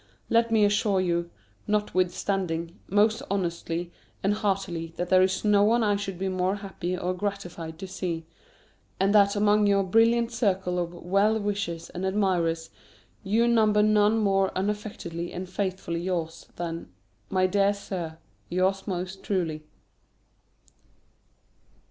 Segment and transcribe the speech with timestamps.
[0.31, 1.29] Let me assure you,
[1.67, 3.91] notwithstanding, most honestly
[4.23, 7.87] and heartily that there is no one I should be more happy or gratified to
[7.87, 8.25] see,
[8.99, 12.71] and that among your brilliant circle of well wishers and admirers
[13.23, 16.89] you number none more unaffectedly and faithfully yours than,
[17.29, 18.17] My dear Sir,
[18.49, 19.65] yours most truly.